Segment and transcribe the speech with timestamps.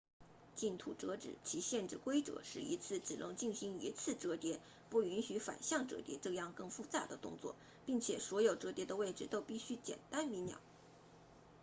[0.55, 10.59] 净土折纸其限制规则是一次只能进行一次折叠不允许反向折叠这样更复杂的动作并且所有折叠的位置都必须简单明了